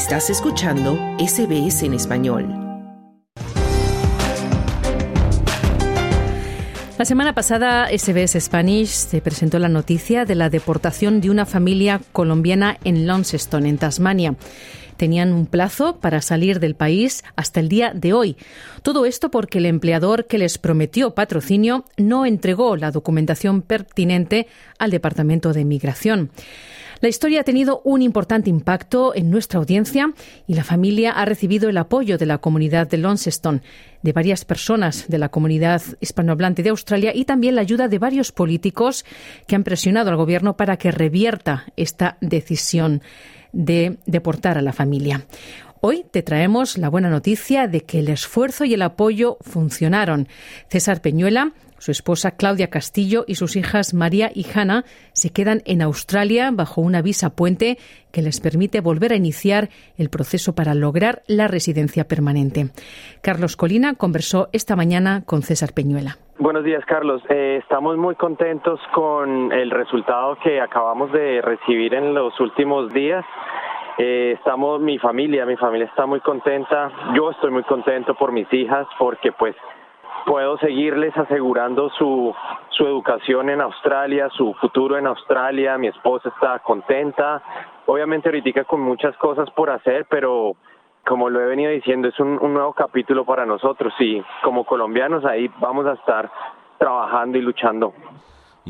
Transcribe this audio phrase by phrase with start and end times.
[0.00, 2.48] Estás escuchando SBS en español.
[6.96, 12.00] La semana pasada, SBS Spanish se presentó la noticia de la deportación de una familia
[12.12, 14.36] colombiana en Launceston, en Tasmania.
[14.96, 18.38] Tenían un plazo para salir del país hasta el día de hoy.
[18.82, 24.48] Todo esto porque el empleador que les prometió patrocinio no entregó la documentación pertinente
[24.78, 26.30] al Departamento de Inmigración.
[27.00, 30.12] La historia ha tenido un importante impacto en nuestra audiencia
[30.46, 33.62] y la familia ha recibido el apoyo de la comunidad de Launceston,
[34.02, 38.32] de varias personas de la comunidad hispanohablante de Australia y también la ayuda de varios
[38.32, 39.06] políticos
[39.46, 43.00] que han presionado al gobierno para que revierta esta decisión
[43.52, 45.24] de deportar a la familia.
[45.80, 50.28] Hoy te traemos la buena noticia de que el esfuerzo y el apoyo funcionaron.
[50.68, 55.80] César Peñuela su esposa Claudia Castillo y sus hijas María y Hanna se quedan en
[55.80, 57.78] Australia bajo una visa puente
[58.12, 62.66] que les permite volver a iniciar el proceso para lograr la residencia permanente.
[63.22, 66.18] Carlos Colina conversó esta mañana con César Peñuela.
[66.38, 67.22] Buenos días, Carlos.
[67.30, 73.24] Eh, estamos muy contentos con el resultado que acabamos de recibir en los últimos días.
[73.98, 76.90] Eh, estamos, mi familia, mi familia está muy contenta.
[77.14, 79.54] Yo estoy muy contento por mis hijas porque pues
[80.26, 82.34] puedo seguirles asegurando su,
[82.70, 87.42] su educación en Australia, su futuro en Australia, mi esposa está contenta,
[87.86, 90.56] obviamente ahorita con muchas cosas por hacer, pero
[91.06, 95.24] como lo he venido diciendo, es un, un nuevo capítulo para nosotros y como colombianos
[95.24, 96.30] ahí vamos a estar
[96.78, 97.92] trabajando y luchando.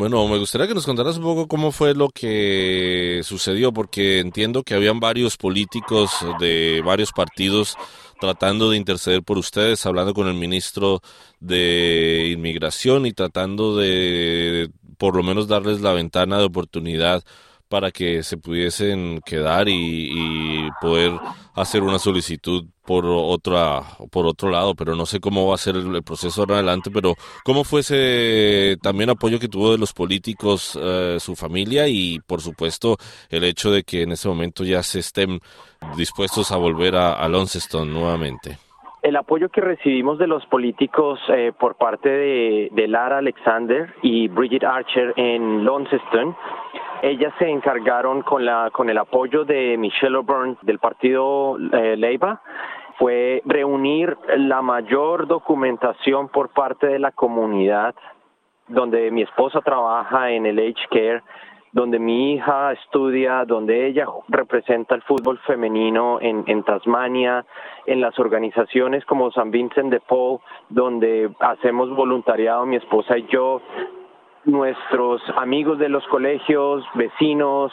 [0.00, 4.62] Bueno, me gustaría que nos contaras un poco cómo fue lo que sucedió, porque entiendo
[4.62, 7.76] que habían varios políticos de varios partidos
[8.18, 11.02] tratando de interceder por ustedes, hablando con el ministro
[11.38, 17.22] de Inmigración y tratando de por lo menos darles la ventana de oportunidad
[17.68, 21.12] para que se pudiesen quedar y, poder
[21.54, 25.76] hacer una solicitud por otra por otro lado pero no sé cómo va a ser
[25.76, 27.14] el, proceso ahora adelante pero
[27.44, 32.40] cómo fue ese también apoyo que tuvo de los políticos eh, su familia y por
[32.40, 32.96] supuesto
[33.30, 35.38] el hecho de que en ese momento ya se estén
[35.96, 38.58] dispuestos a volver a, a nuevamente
[39.02, 44.26] el apoyo que recibimos de los políticos eh, por parte de, de, Lara Alexander y
[44.26, 46.36] Bridget Archer en Launceston
[47.02, 52.40] ellas se encargaron con, la, con el apoyo de Michelle O'Byrne del partido eh, Labour
[52.98, 57.94] fue reunir la mayor documentación por parte de la comunidad
[58.70, 61.22] donde mi esposa trabaja en el Age Care,
[61.72, 67.44] donde mi hija estudia, donde ella representa el fútbol femenino en, en Tasmania,
[67.86, 73.60] en las organizaciones como San Vincent de Paul, donde hacemos voluntariado mi esposa y yo,
[74.44, 77.72] nuestros amigos de los colegios, vecinos,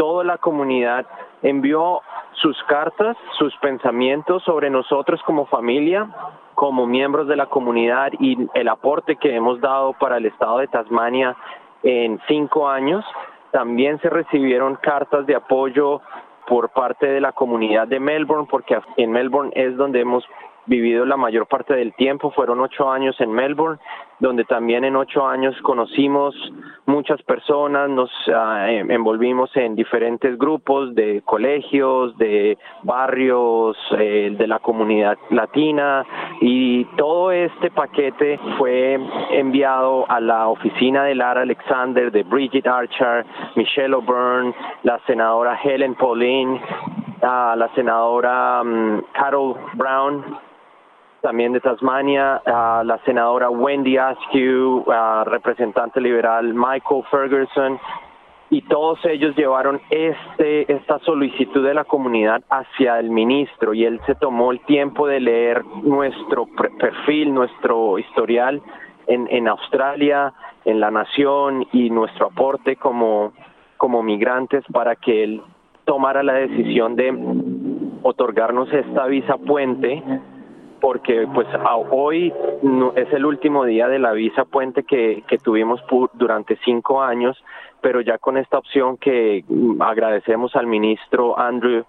[0.00, 1.04] toda la comunidad
[1.42, 2.00] envió
[2.32, 6.08] sus cartas, sus pensamientos sobre nosotros como familia,
[6.54, 10.68] como miembros de la comunidad y el aporte que hemos dado para el estado de
[10.68, 11.36] Tasmania
[11.82, 13.04] en cinco años.
[13.50, 16.00] También se recibieron cartas de apoyo
[16.48, 20.24] por parte de la comunidad de Melbourne, porque en Melbourne es donde hemos
[20.66, 23.78] vivido la mayor parte del tiempo, fueron ocho años en Melbourne,
[24.20, 26.34] donde también en ocho años conocimos
[26.86, 34.58] muchas personas, nos ah, envolvimos en diferentes grupos de colegios, de barrios, eh, de la
[34.58, 36.04] comunidad latina
[36.40, 38.98] y todo este paquete fue
[39.30, 43.24] enviado a la oficina de Lara Alexander, de Bridget Archer,
[43.56, 46.60] Michelle O'Byrne, la senadora Helen Pauline,
[47.22, 50.24] a la senadora mm, Carol Brown,
[51.20, 57.78] también de Tasmania, a la senadora Wendy Askew, a representante liberal Michael Ferguson,
[58.50, 64.00] y todos ellos llevaron este, esta solicitud de la comunidad hacia el ministro y él
[64.06, 66.46] se tomó el tiempo de leer nuestro
[66.78, 68.60] perfil, nuestro historial
[69.06, 70.32] en, en Australia,
[70.64, 73.32] en la nación y nuestro aporte como,
[73.76, 75.42] como migrantes para que él
[75.84, 77.16] tomara la decisión de
[78.02, 80.02] otorgarnos esta visa puente
[80.80, 81.46] porque pues
[81.90, 82.32] hoy
[82.96, 85.80] es el último día de la visa puente que, que tuvimos
[86.14, 87.42] durante cinco años,
[87.80, 91.84] pero ya con esta opción que mm, agradecemos al ministro Andrew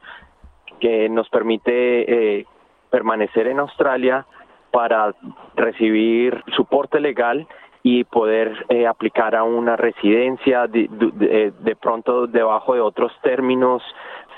[0.80, 2.46] que nos permite eh,
[2.90, 4.26] permanecer en Australia
[4.72, 5.14] para
[5.56, 7.48] recibir soporte legal
[7.84, 13.82] y poder eh, aplicar a una residencia de, de, pronto debajo de otros términos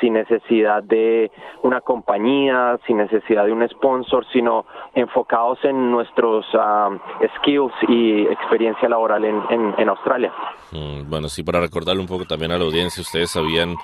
[0.04, 1.32] sin necesidad de
[1.64, 7.00] una compañía, sin necesidad de un sponsor, sino enfocados en nuestros um,
[7.38, 9.42] skills y experiencia laboral en,
[9.78, 10.34] en, Australia.
[10.72, 13.78] Mm, bueno, sí, para recordarle un poco también a la audiencia, ustedes habían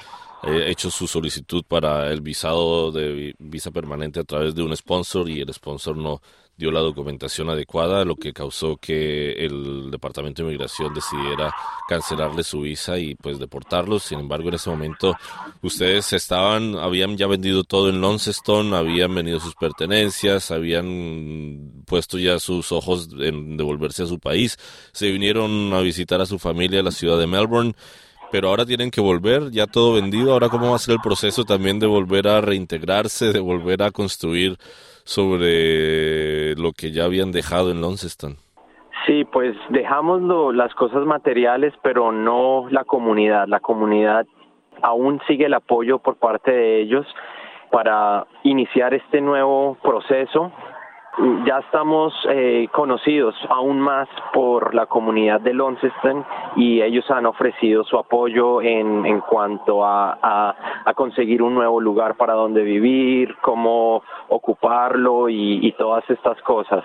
[0.44, 5.30] eh, hecho su solicitud para el visado de visa permanente a través de un sponsor
[5.30, 6.20] y el sponsor no
[6.60, 11.56] dio la documentación adecuada, lo que causó que el Departamento de Inmigración decidiera
[11.88, 14.04] cancelarle su visa y pues deportarlos.
[14.04, 15.16] Sin embargo, en ese momento
[15.62, 22.40] ustedes estaban, habían ya vendido todo en Launceston, habían vendido sus pertenencias, habían puesto ya
[22.40, 24.58] sus ojos en devolverse a su país,
[24.92, 27.74] se vinieron a visitar a su familia a la ciudad de Melbourne
[28.32, 31.46] pero ahora tienen que volver, ya todo vendido, ahora cómo va a ser el proceso
[31.46, 34.60] también de volver a reintegrarse, de volver a construir
[35.10, 38.36] sobre lo que ya habían dejado en Launceston.
[39.08, 40.22] Sí, pues dejamos
[40.54, 43.48] las cosas materiales, pero no la comunidad.
[43.48, 44.28] La comunidad
[44.84, 47.08] aún sigue el apoyo por parte de ellos
[47.72, 50.52] para iniciar este nuevo proceso
[51.46, 56.26] ya estamos eh, conocidos aún más por la comunidad de Launceston
[56.56, 60.18] y ellos han ofrecido su apoyo en, en cuanto a,
[60.86, 66.84] a, conseguir un nuevo lugar para donde vivir, cómo ocuparlo y, todas estas cosas.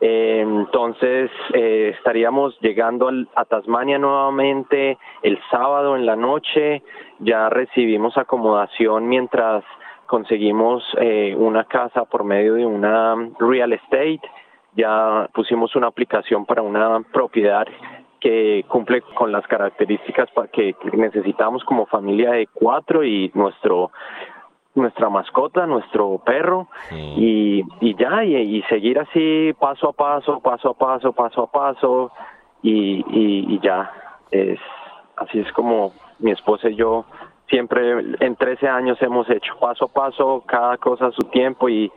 [0.00, 6.82] Eh, entonces eh, estaríamos llegando a Tasmania nuevamente el sábado en la noche.
[7.18, 9.62] Ya recibimos acomodación mientras
[10.10, 14.20] conseguimos eh, una casa por medio de una real estate,
[14.74, 17.64] ya pusimos una aplicación para una propiedad
[18.18, 23.92] que cumple con las características que necesitamos como familia de cuatro y nuestro
[24.74, 26.68] nuestra mascota, nuestro perro.
[26.90, 32.12] Y, y ya y, seguir así paso a paso, paso a paso, paso a paso.
[32.62, 33.92] Y, y, y ya
[34.32, 34.58] es
[35.16, 37.04] así es como mi esposa y yo
[37.50, 41.90] siempre en 13 años hemos hecho paso a paso, cada cosa a su tiempo y,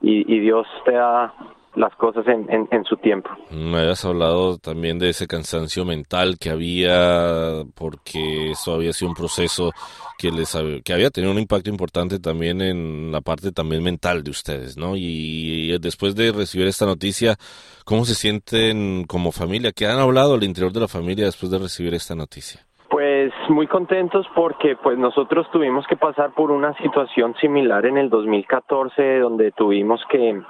[0.00, 1.34] y, Dios te da
[1.74, 3.30] las cosas en, en, su tiempo.
[3.50, 9.16] Me habías hablado también de ese cansancio mental que había, porque eso había sido un
[9.16, 9.72] proceso
[10.16, 14.30] que les que había tenido un impacto importante también en la parte también mental de
[14.30, 14.94] ustedes, ¿no?
[14.96, 17.36] Y, después de recibir esta noticia,
[17.84, 19.72] ¿cómo se sienten como familia?
[19.72, 22.64] ¿Qué han hablado al interior de la familia después de recibir esta noticia?
[22.94, 28.08] Pues muy contentos porque pues nosotros tuvimos que pasar por una situación similar en el
[28.08, 30.40] 2014 donde tuvimos que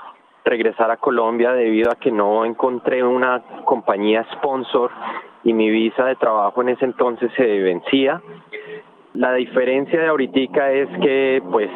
[0.45, 4.91] regresar a Colombia debido a que no encontré una compañía sponsor
[5.43, 8.21] y mi visa de trabajo en ese entonces se vencía.
[9.15, 11.71] La diferencia de ahorita es que pues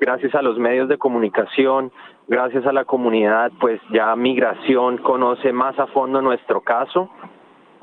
[0.00, 1.90] gracias a los medios de comunicación,
[2.28, 7.08] gracias a la comunidad, pues ya migración conoce más a fondo nuestro caso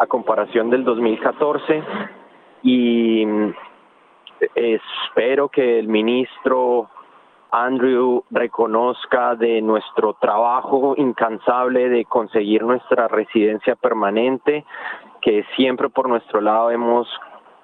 [0.01, 1.83] a comparación del 2014
[2.63, 3.23] y
[4.55, 6.89] espero que el ministro
[7.51, 14.65] Andrew reconozca de nuestro trabajo incansable de conseguir nuestra residencia permanente,
[15.21, 17.07] que siempre por nuestro lado hemos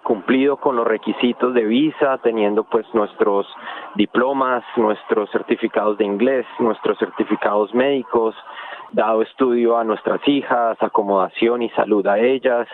[0.04, 3.48] cumplido con los requisitos de visa, teniendo pues nuestros
[3.96, 8.36] diplomas, nuestros certificados de inglés, nuestros certificados médicos,
[8.92, 12.68] dado estudio a nuestras hijas, acomodación y salud a ellas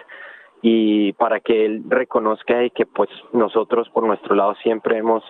[0.61, 5.23] y para que él reconozca que pues nosotros por nuestro lado siempre hemos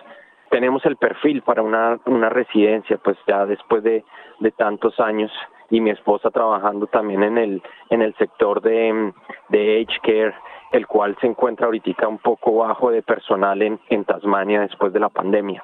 [0.50, 4.04] tenemos el perfil para una, una residencia pues ya después de,
[4.38, 5.32] de tantos años
[5.70, 9.12] y mi esposa trabajando también en el en el sector de,
[9.48, 10.34] de age care
[10.70, 14.98] el cual se encuentra ahorita un poco bajo de personal en, en Tasmania después de
[14.98, 15.62] la pandemia.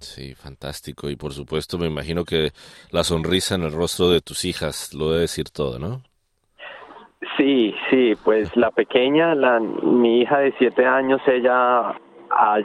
[0.00, 1.08] Sí, fantástico.
[1.10, 2.50] Y por supuesto, me imagino que
[2.90, 6.02] la sonrisa en el rostro de tus hijas lo debe decir todo, ¿no?
[7.36, 11.94] Sí, sí, pues la pequeña, la, mi hija de siete años, ella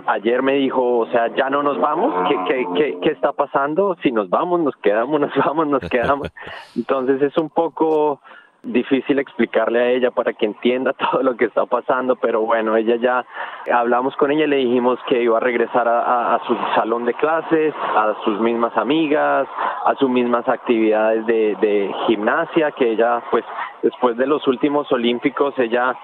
[0.08, 3.98] ayer me dijo, o sea, ya no nos vamos, ¿Qué, qué, qué, qué está pasando?
[4.02, 6.32] Si nos vamos, nos quedamos, nos vamos, nos quedamos.
[6.76, 8.22] Entonces es un poco
[8.66, 12.96] difícil explicarle a ella para que entienda todo lo que está pasando, pero bueno, ella
[12.98, 13.26] ya
[13.72, 17.74] hablamos con ella y le dijimos que iba a regresar a, su salón de clases,
[17.76, 19.48] a sus mismas amigas,
[19.86, 23.46] a sus mismas actividades de, de gimnasia, que ella pues
[23.82, 25.96] después de los últimos olímpicos ella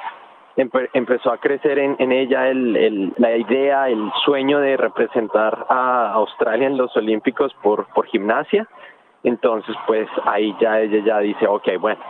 [0.56, 6.12] empezó a crecer en, en ella el, el, la idea, el sueño de representar a
[6.14, 8.68] Australia en los olímpicos por, por gimnasia.
[9.24, 12.02] Entonces, pues ahí ya ella ya dice, ok, bueno,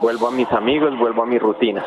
[0.00, 1.84] vuelvo a mis amigos, vuelvo a mi rutina.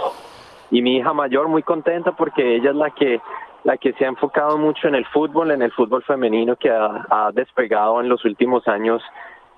[0.70, 3.22] Y mi hija mayor muy contenta porque ella es la que
[3.64, 7.30] la que se ha enfocado mucho en el fútbol, en el fútbol femenino que ha,
[7.34, 9.04] despegado en los últimos años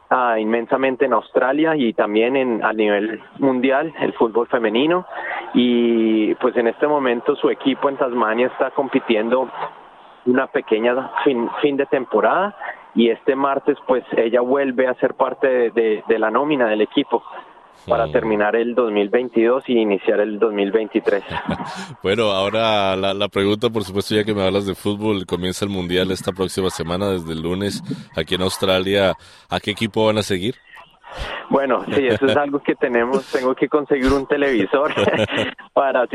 [0.09, 5.05] ah, inmensamente en Australia y también en, a nivel mundial el fútbol femenino
[5.53, 9.47] y pues en este momento su equipo en Tasmania está compitiendo
[10.25, 12.57] una pequeña fin, fin de temporada
[12.95, 17.23] y este martes pues ella vuelve a ser parte de la nómina del equipo
[17.87, 21.23] para terminar el 2022 y iniciar el 2023.
[22.03, 25.71] bueno, ahora la, la, pregunta, por supuesto, ya que me hablas de fútbol, comienza el
[25.71, 27.83] Mundial esta próxima semana, desde el lunes,
[28.15, 29.13] aquí en Australia.
[29.49, 30.55] ¿A qué equipo van a seguir?
[31.49, 33.25] Bueno, sí, eso es algo que tenemos.
[33.31, 34.91] Tengo que conseguir un televisor
[35.73, 36.07] para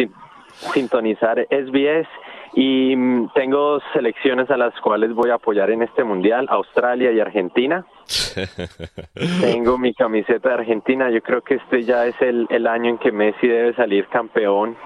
[0.72, 2.08] sintonizar SBS
[2.54, 7.20] y mm, tengo selecciones a las cuales voy a apoyar en este mundial, Australia y
[7.20, 7.84] Argentina.
[9.40, 12.98] tengo mi camiseta de Argentina, yo creo que este ya es el, el año en
[12.98, 14.76] que Messi debe salir campeón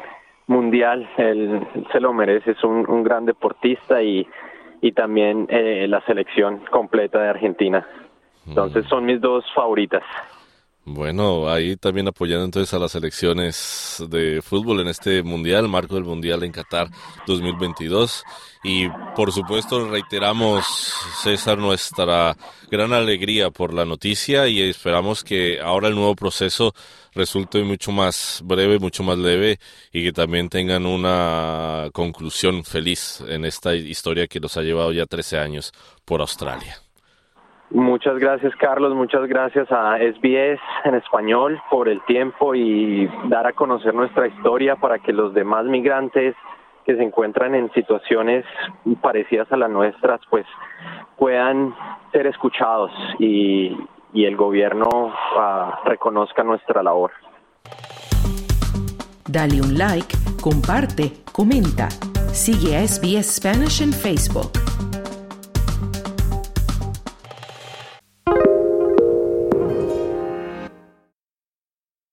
[0.46, 4.26] mundial, él se lo merece, es un, un gran deportista y,
[4.80, 7.86] y también eh, la selección completa de Argentina.
[8.46, 10.02] Entonces son mis dos favoritas.
[10.84, 16.02] Bueno, ahí también apoyando entonces a las elecciones de fútbol en este mundial, marco del
[16.02, 16.90] mundial en Qatar
[17.28, 18.24] 2022.
[18.64, 20.66] Y por supuesto reiteramos,
[21.22, 22.36] César, nuestra
[22.68, 26.74] gran alegría por la noticia y esperamos que ahora el nuevo proceso
[27.14, 29.60] resulte mucho más breve, mucho más leve
[29.92, 35.06] y que también tengan una conclusión feliz en esta historia que nos ha llevado ya
[35.06, 35.72] 13 años
[36.04, 36.82] por Australia.
[37.74, 38.94] Muchas gracias, Carlos.
[38.94, 44.76] Muchas gracias a SBS en español por el tiempo y dar a conocer nuestra historia
[44.76, 46.34] para que los demás migrantes
[46.84, 48.44] que se encuentran en situaciones
[49.00, 50.44] parecidas a las nuestras, pues
[51.16, 51.74] puedan
[52.10, 53.74] ser escuchados y,
[54.12, 57.12] y el gobierno uh, reconozca nuestra labor.
[59.26, 61.88] Dale un like, comparte, comenta.
[62.34, 64.50] Sigue a SBS Spanish en Facebook.